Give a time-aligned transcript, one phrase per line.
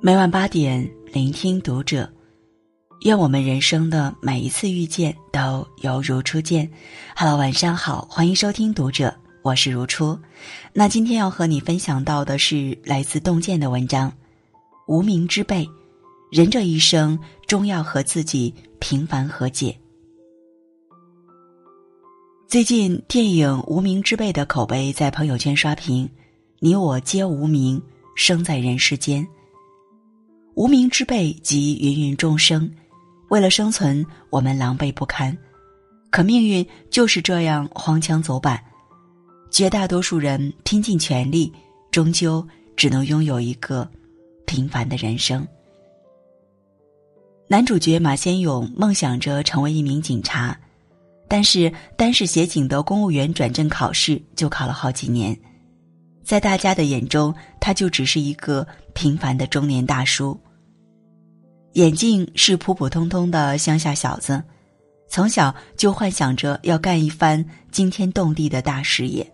[0.00, 2.08] 每晚八点，聆听读者。
[3.00, 6.70] 愿我们人生的每一次遇见都犹如初见。
[7.16, 10.16] Hello，晚上好，欢迎收听读者，我是如初。
[10.72, 14.08] 那今天要和你分享到的是来自洞见的文章
[14.86, 15.66] 《无名之辈》，
[16.30, 17.18] 人这一生
[17.48, 19.76] 终要和自己平凡和解。
[22.46, 26.08] 最近电影《无名之辈》的口碑在朋友圈刷屏，
[26.60, 27.82] 你我皆无名，
[28.14, 29.26] 生在人世间。
[30.58, 32.68] 无名之辈及芸芸众生，
[33.28, 35.38] 为了生存，我们狼狈不堪。
[36.10, 38.60] 可命运就是这样荒腔走板，
[39.52, 41.52] 绝大多数人拼尽全力，
[41.92, 42.44] 终究
[42.74, 43.88] 只能拥有一个
[44.46, 45.46] 平凡的人生。
[47.46, 50.58] 男主角马先勇梦想着成为一名警察，
[51.28, 55.38] 但是单是协警的公务员转正考试就考了好几年，
[56.24, 60.36] 在大家的眼中，他就只是一个平凡的中年大叔。
[61.78, 64.42] 眼镜是普普通通的乡下小子，
[65.06, 69.24] 从小就幻想着要干一番惊天动地的大事业。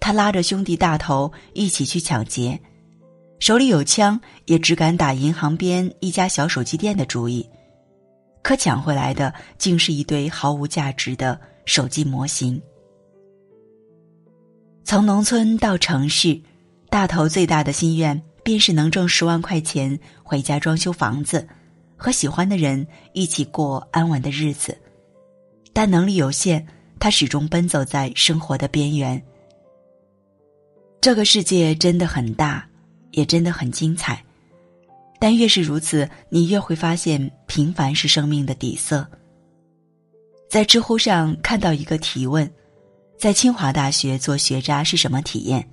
[0.00, 2.60] 他拉着兄弟大头一起去抢劫，
[3.38, 7.48] 手里有枪，也只敢打银行边一家小手机店的主意。
[8.42, 12.60] 可抢回来的竟是一堆毫无价值的手机模型。
[14.82, 16.40] 从农村到城市，
[16.90, 18.20] 大头最大的心愿。
[18.48, 21.46] 便是能挣十万块钱回家装修房子，
[21.98, 24.74] 和喜欢的人一起过安稳的日子，
[25.74, 26.64] 但能力有限，
[26.98, 29.22] 他始终奔走在生活的边缘。
[30.98, 32.66] 这个世界真的很大，
[33.10, 34.24] 也真的很精彩，
[35.20, 39.06] 但越是如此，你越会发现平凡是生命的底色。
[40.48, 42.50] 在知乎上看到一个提问：
[43.18, 45.68] 在清华大学做学渣是什么体验？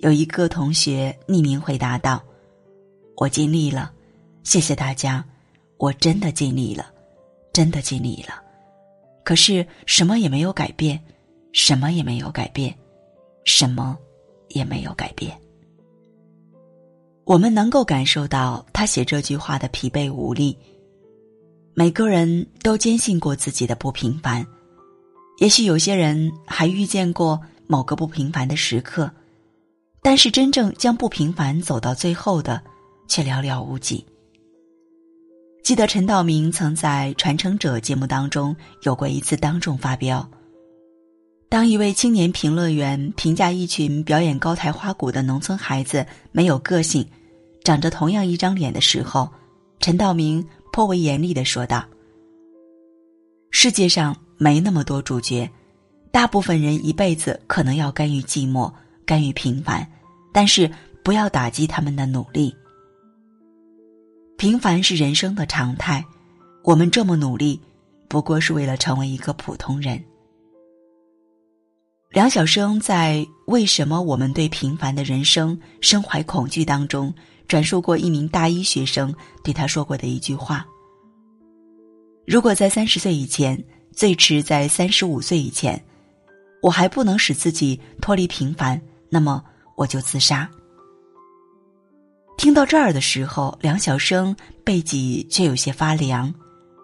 [0.00, 2.22] 有一个同学匿名回答道
[3.16, 3.92] ：“我尽力了，
[4.42, 5.22] 谢谢大家，
[5.76, 6.90] 我真的尽力了，
[7.52, 8.42] 真的尽力了。
[9.22, 10.98] 可是什么也没有改变，
[11.52, 12.74] 什么也没有改变，
[13.44, 13.98] 什么
[14.48, 15.38] 也没有改变。
[17.24, 20.56] 我们能够感受到他写这句话的疲惫无力。
[21.74, 24.46] 每个人都坚信过自己的不平凡，
[25.40, 29.10] 也许有些人还遇见过某个不平凡的时刻。”
[30.02, 32.60] 但是，真正将不平凡走到最后的，
[33.06, 34.04] 却寥寥无几。
[35.62, 40.26] 记得陈道明曾在《传承者》节目当中有过一次当众发飙。
[41.50, 47.06] 当一位青年评论员评价一群表演高台花鼓的农村孩子没有个性，
[47.62, 49.28] 长着同样一张脸的时候，
[49.80, 51.84] 陈道明颇为严厉的说道
[53.52, 55.48] ：“世界上没那么多主角，
[56.10, 58.72] 大部分人一辈子可能要甘于寂寞。”
[59.10, 59.84] 甘于平凡，
[60.32, 60.70] 但是
[61.02, 62.54] 不要打击他们的努力。
[64.38, 66.04] 平凡是人生的常态，
[66.62, 67.60] 我们这么努力，
[68.08, 70.00] 不过是为了成为一个普通人。
[72.10, 73.16] 梁晓声在
[73.48, 77.12] 《为什么我们对平凡的人生深怀恐惧》当中，
[77.48, 80.64] 转述过一名大一学生对他说过的一句话
[82.28, 83.60] ：“如果在三十岁以前，
[83.92, 85.84] 最迟在三十五岁以前，
[86.62, 89.44] 我还不能使自己脱离平凡。”那么
[89.76, 90.48] 我就自杀。
[92.38, 94.34] 听到这儿的时候，梁晓声
[94.64, 96.32] 背脊却有些发凉，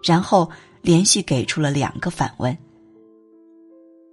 [0.03, 0.47] 然后
[0.81, 2.55] 连续给出了两个反问：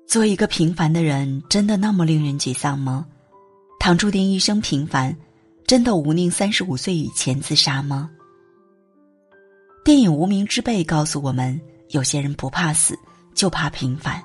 [0.07, 3.07] 做一个平凡的人，真的那么令人沮丧吗？
[3.79, 5.15] 倘注定一生平凡，
[5.67, 8.11] 真的无宁三十五岁以前自杀吗？
[9.85, 11.61] 电影《无名之辈》告诉我们，
[11.91, 12.99] 有些人不怕死，
[13.35, 14.23] 就怕平凡。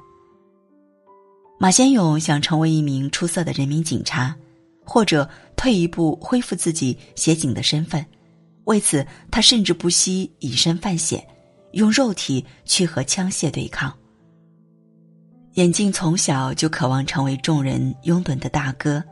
[1.61, 4.33] 马先勇想成为一名出色的人民警察，
[4.85, 8.03] 或者退一步恢复自己协警的身份。
[8.63, 11.21] 为此，他甚至不惜以身犯险，
[11.73, 13.93] 用肉体去和枪械对抗。
[15.55, 19.03] 眼镜从小就渴望成为众人拥趸的大哥，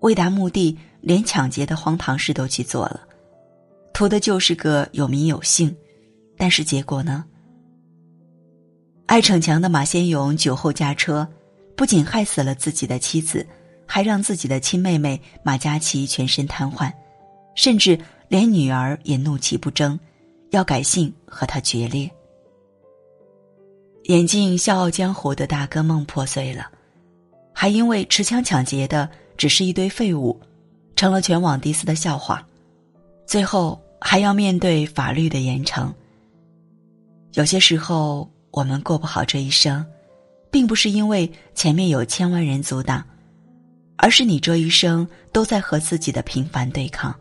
[0.00, 3.00] 为达目的，连抢劫的荒唐事都去做了，
[3.94, 5.74] 图的就是个有名有姓。
[6.36, 7.24] 但是结果呢？
[9.06, 11.26] 爱逞强的马先勇酒后驾车。
[11.76, 13.46] 不仅害死了自己的妻子，
[13.86, 16.92] 还让自己的亲妹妹马嘉祺全身瘫痪，
[17.54, 17.98] 甚至
[18.28, 19.98] 连女儿也怒气不争，
[20.50, 22.10] 要改姓和他决裂。
[24.04, 26.70] 眼镜笑傲江湖的大哥梦破碎了，
[27.52, 30.38] 还因为持枪抢劫的只是一堆废物，
[30.96, 32.46] 成了全网第四的笑话，
[33.26, 35.92] 最后还要面对法律的严惩。
[37.34, 39.84] 有些时候，我们过不好这一生。
[40.52, 43.02] 并不是因为前面有千万人阻挡，
[43.96, 47.12] 而是你这一生都在和自己的平凡对抗。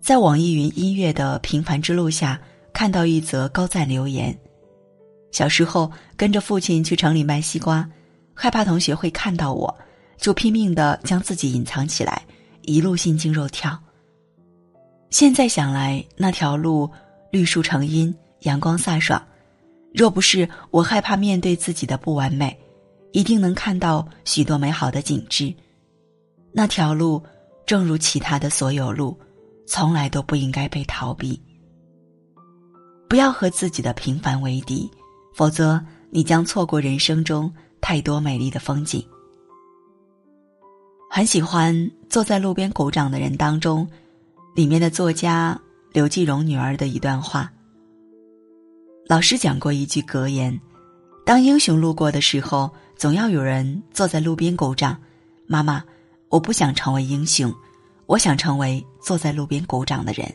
[0.00, 2.38] 在网易云音乐的平凡之路下
[2.72, 4.36] 看到一则高赞留言：
[5.30, 7.88] 小时候跟着父亲去城里卖西瓜，
[8.34, 9.72] 害怕同学会看到我，
[10.18, 12.22] 就拼命的将自己隐藏起来，
[12.62, 13.80] 一路心惊肉跳。
[15.10, 16.90] 现在想来，那条路
[17.30, 19.24] 绿树成荫，阳光飒爽。
[19.94, 22.58] 若不是我害怕面对自己的不完美，
[23.12, 25.54] 一定能看到许多美好的景致。
[26.52, 27.22] 那条路，
[27.64, 29.16] 正如其他的所有路，
[29.68, 31.40] 从来都不应该被逃避。
[33.08, 34.90] 不要和自己的平凡为敌，
[35.32, 35.80] 否则
[36.10, 37.48] 你将错过人生中
[37.80, 39.00] 太多美丽的风景。
[41.08, 41.72] 很喜欢
[42.08, 43.88] 《坐在路边鼓掌的人》当中，
[44.56, 45.56] 里面的作家
[45.92, 47.48] 刘继荣女儿的一段话。
[49.06, 50.58] 老师讲过一句格言
[51.26, 54.98] ：“当英雄路过的时候，总要有人坐在路边鼓掌。”
[55.46, 55.84] 妈妈，
[56.30, 57.54] 我不想成为英雄，
[58.06, 60.26] 我想成为坐在路边鼓掌的人。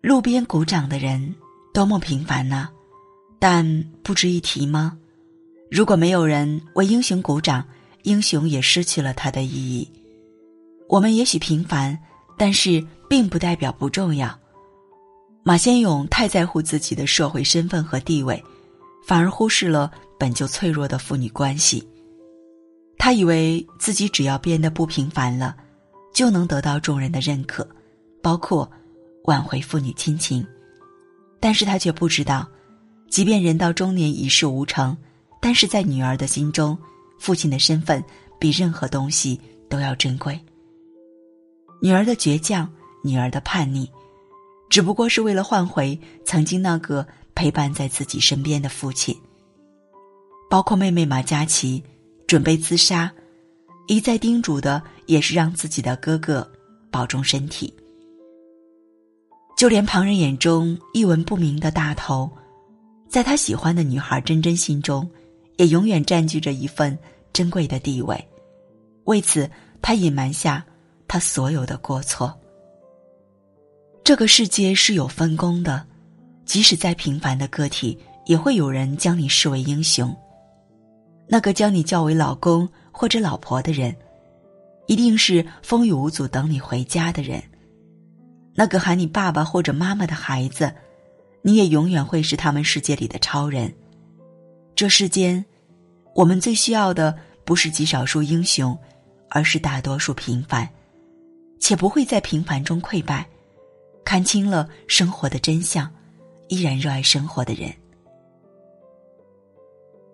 [0.00, 1.34] 路边鼓掌的人
[1.74, 2.70] 多么平凡呢？
[3.38, 4.96] 但不值一提吗？
[5.70, 7.62] 如果没有人为英雄鼓掌，
[8.04, 9.86] 英雄也失去了他的意义。
[10.88, 11.98] 我们也许平凡，
[12.38, 14.38] 但是并不代表不重要。
[15.46, 18.42] 马先勇太在乎自己的社会身份和地位，
[19.06, 19.88] 反而忽视了
[20.18, 21.88] 本就脆弱的父女关系。
[22.98, 25.56] 他以为自己只要变得不平凡了，
[26.12, 27.64] 就能得到众人的认可，
[28.20, 28.68] 包括
[29.26, 30.44] 挽回父女亲情。
[31.38, 32.44] 但是他却不知道，
[33.08, 34.96] 即便人到中年一事无成，
[35.40, 36.76] 但是在女儿的心中，
[37.20, 38.02] 父亲的身份
[38.40, 40.36] 比任何东西都要珍贵。
[41.80, 42.68] 女儿的倔强，
[43.04, 43.88] 女儿的叛逆。
[44.68, 49.16] 只不过是为了换回曾经那个陪伴在自己身边的父亲。
[50.48, 51.82] 包括妹妹马嘉祺
[52.26, 53.12] 准备自杀，
[53.88, 56.48] 一再叮嘱的也是让自己的哥哥
[56.90, 57.72] 保重身体。
[59.56, 62.30] 就连旁人眼中一文不名的大头，
[63.08, 65.08] 在他喜欢的女孩真真心中，
[65.56, 66.96] 也永远占据着一份
[67.32, 68.22] 珍贵的地位。
[69.04, 70.64] 为此，他隐瞒下
[71.08, 72.32] 他所有的过错。
[74.06, 75.84] 这个世界是有分工的，
[76.44, 80.16] 即使再平凡的个体，也会有人将你视为英雄。
[81.28, 83.92] 那个将你叫为老公或者老婆的人，
[84.86, 87.42] 一定是风雨无阻等你回家的人。
[88.54, 90.72] 那个喊你爸爸或者妈妈的孩子，
[91.42, 93.74] 你也永远会是他们世界里的超人。
[94.76, 95.44] 这世间，
[96.14, 97.12] 我们最需要的
[97.44, 98.78] 不是极少数英雄，
[99.30, 100.68] 而是大多数平凡，
[101.58, 103.26] 且不会在平凡中溃败。
[104.06, 105.92] 看清了生活的真相，
[106.46, 107.74] 依然热爱生活的人。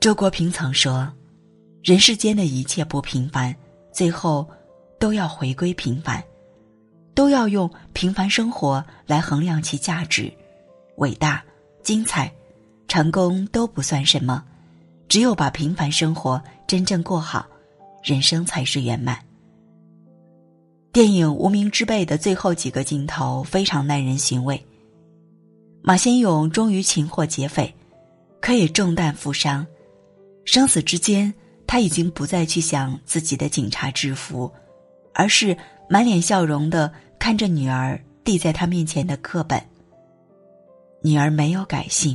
[0.01, 1.13] 周国平曾说
[1.85, 3.55] ：“人世间的一切不平凡，
[3.93, 4.49] 最后
[4.99, 6.25] 都要回归平凡，
[7.13, 10.33] 都要用平凡生活来衡量其价值。
[10.97, 11.45] 伟大、
[11.83, 12.33] 精彩、
[12.89, 14.43] 成功都不算什么，
[15.07, 17.47] 只有把平凡生活真正过好，
[18.03, 19.23] 人生才是圆满。”
[20.93, 24.63] 电影《无名之辈》的最后几个镜头非常耐人寻味。
[25.81, 27.75] 马先勇终于擒获劫匪，
[28.43, 29.67] 可也中弹负伤。
[30.45, 31.33] 生死之间，
[31.67, 34.53] 他已经不再去想自己的警察制服，
[35.15, 35.57] 而是
[35.89, 39.65] 满脸笑容的看着女儿递在他面前的课本。
[41.01, 42.15] 女儿没有改姓，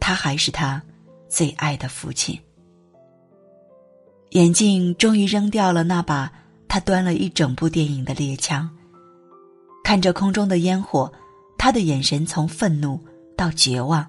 [0.00, 0.82] 他还是他
[1.28, 2.36] 最爱的父亲。
[4.30, 6.40] 眼镜终于扔掉了那把。
[6.74, 8.68] 他端了一整部电影的猎枪，
[9.84, 11.12] 看着空中的烟火，
[11.56, 12.98] 他的眼神从愤怒
[13.36, 14.04] 到绝望，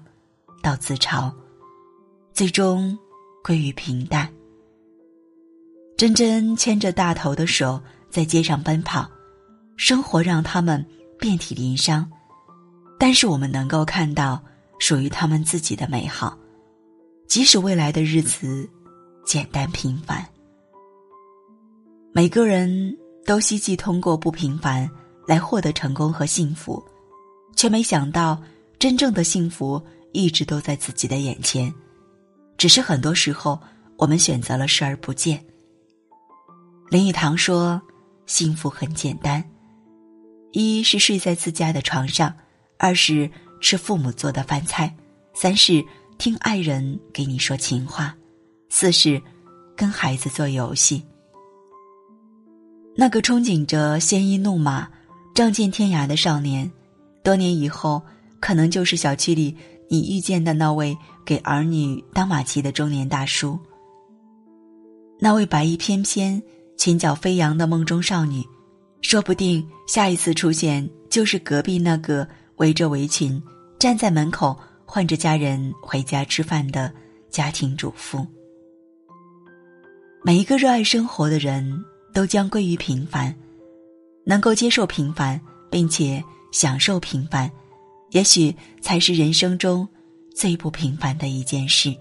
[0.64, 1.32] 到自嘲，
[2.32, 2.98] 最终
[3.44, 4.28] 归于平淡。
[5.96, 7.80] 真真牵着大头的手
[8.10, 9.08] 在街上奔跑，
[9.76, 10.84] 生活让他们
[11.20, 12.10] 遍体鳞伤，
[12.98, 14.42] 但是我们能够看到
[14.80, 16.36] 属于他们自己的美好，
[17.28, 18.68] 即使未来的日子
[19.24, 20.26] 简单平凡。
[22.16, 22.96] 每个人
[23.26, 24.90] 都希冀通过不平凡
[25.26, 26.82] 来获得成功和幸福，
[27.54, 28.42] 却没想到
[28.78, 29.78] 真正的幸福
[30.12, 31.70] 一直都在自己的眼前，
[32.56, 33.60] 只是很多时候
[33.98, 35.44] 我们选择了视而不见。
[36.88, 37.78] 林语堂说
[38.24, 39.44] ：“幸福很简单，
[40.52, 42.34] 一是睡在自家的床上，
[42.78, 43.30] 二是
[43.60, 44.96] 吃父母做的饭菜，
[45.34, 45.84] 三是
[46.16, 48.16] 听爱人给你说情话，
[48.70, 49.20] 四是
[49.76, 51.04] 跟孩子做游戏。”
[52.98, 54.88] 那个憧憬着鲜衣怒马、
[55.34, 56.70] 仗剑天涯的少年，
[57.22, 58.00] 多年以后，
[58.40, 59.54] 可能就是小区里
[59.90, 63.58] 你遇见的那位给儿女当马骑的中年大叔。
[65.20, 66.42] 那位白衣翩翩、
[66.78, 68.42] 裙角飞扬的梦中少女，
[69.02, 72.26] 说不定下一次出现就是隔壁那个
[72.56, 73.40] 围着围裙
[73.78, 76.90] 站在门口唤着家人回家吃饭的
[77.28, 78.26] 家庭主妇。
[80.24, 81.84] 每一个热爱生活的人
[82.16, 83.36] 都将归于平凡，
[84.24, 85.38] 能够接受平凡，
[85.70, 87.50] 并且享受平凡，
[88.12, 89.86] 也许才是人生中
[90.34, 91.94] 最不平凡的一件事。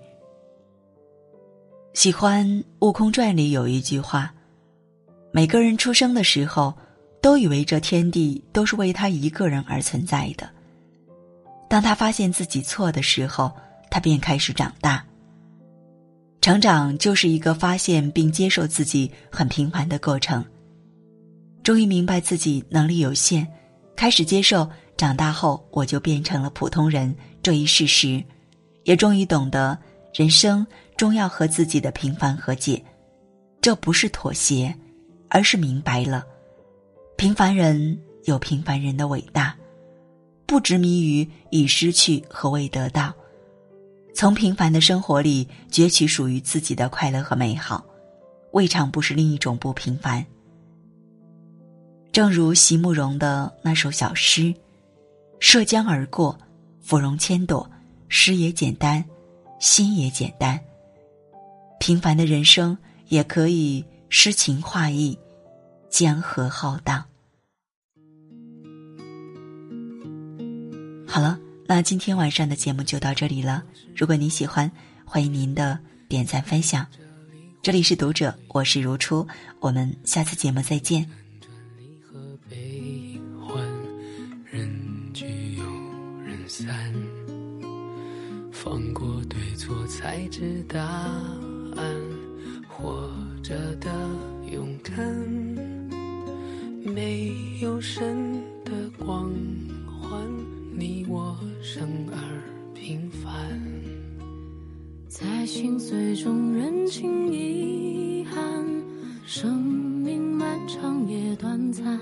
[1.93, 2.47] 喜欢
[2.79, 4.33] 《悟空传》里有一句话
[5.33, 6.73] ：“每个人出生的时候，
[7.21, 10.49] 都以为这天地都是为他一个人而存在的。
[11.67, 13.51] 当他发现自己错的时候，
[13.91, 15.05] 他便开始长大。”
[16.41, 20.45] 成长就是一个发现并接受自己很平凡的过程。
[21.63, 23.47] 终于明白自己能力有限，
[23.95, 28.23] 开始接受长大后我就变成了普通人这一事实，
[28.83, 29.75] 也终于懂得
[30.13, 30.65] 人生
[30.95, 32.79] 终要和自己的平凡和解。
[33.59, 34.71] 这不是妥协，
[35.27, 36.23] 而是明白了，
[37.17, 39.55] 平凡人有平凡人的伟大，
[40.45, 43.11] 不执迷于已失去和未得到。
[44.15, 47.85] 从平凡的生活里攫取属于自己的快乐和美好，
[48.53, 50.25] 未尝不是另一种不平凡。
[52.13, 54.55] 正如席慕容的那首小诗
[55.41, 56.39] ：“涉江而过，
[56.79, 57.69] 芙蓉千朵，
[58.07, 59.03] 诗也简单，
[59.59, 60.57] 心也简单。
[61.81, 62.77] 平凡的人生
[63.09, 65.19] 也可以诗情画意，
[65.89, 67.03] 江河浩荡。”
[71.05, 71.37] 好了。
[71.67, 73.63] 那今天晚上的节目就到这里了。
[73.95, 74.71] 如果您喜欢，
[75.03, 76.85] 欢迎您的点赞分享。
[77.63, 79.27] 这里是读者，我是如初，
[79.59, 81.09] 我们下次节目再见。
[88.51, 91.95] 放过对错，才知答案。
[92.69, 93.89] 活着的
[94.51, 94.95] 勇敢，
[96.83, 98.71] 没有神的
[99.03, 99.33] 光。
[100.77, 102.17] 你我生而
[102.73, 103.31] 平凡，
[105.07, 108.65] 在心碎中认清遗憾。
[109.25, 111.97] 生命漫长也短暂，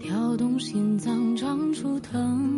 [0.00, 2.49] 跳动心脏长出藤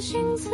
[0.00, 0.50] 心此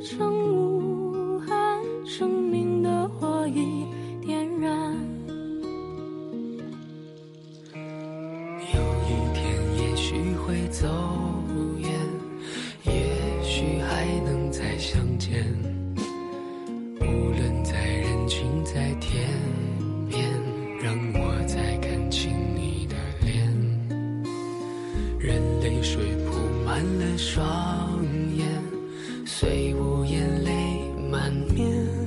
[0.00, 3.86] 生无憾，生命的火已
[4.20, 4.94] 点燃。
[7.74, 9.42] 有一天
[9.78, 10.86] 也许会走
[11.78, 11.90] 远，
[12.84, 12.92] 也
[13.42, 15.42] 许还能再相见，
[17.00, 19.26] 无论在人群在天
[20.08, 20.30] 边。
[20.82, 23.48] 让我再看清你的脸，
[25.18, 26.32] 任泪水铺
[26.66, 28.04] 满了双
[28.36, 28.44] 眼，
[29.42, 30.52] 虽无言泪
[31.10, 32.01] 满面，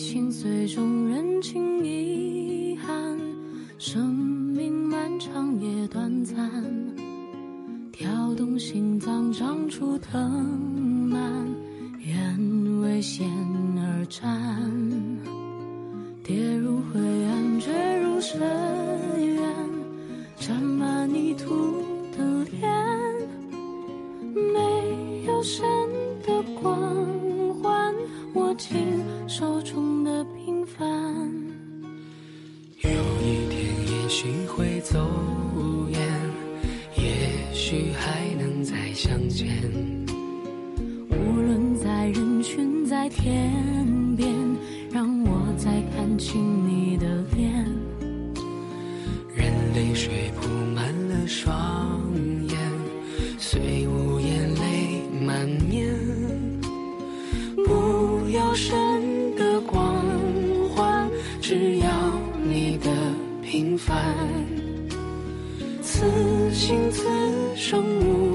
[0.00, 3.18] 心碎中认清遗憾，
[3.76, 6.50] 生命漫长也短暂，
[7.92, 10.18] 跳动心脏长出藤
[11.06, 11.46] 蔓，
[12.02, 13.28] 愿为险
[13.76, 14.72] 而战，
[16.24, 18.40] 跌入灰暗，坠入深
[19.18, 19.54] 渊，
[20.38, 21.54] 沾满泥土
[22.16, 22.72] 的脸，
[24.32, 25.62] 没有神
[26.26, 26.74] 的光
[27.62, 27.94] 环，
[28.32, 28.78] 握紧
[29.28, 29.89] 手中。
[30.20, 30.49] 走
[63.86, 64.14] 凡。
[65.82, 66.04] 此
[66.52, 67.04] 心此
[67.56, 68.29] 生无。